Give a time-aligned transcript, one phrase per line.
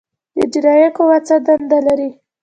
[0.43, 2.09] اجرائیه قوه څه دنده لري؟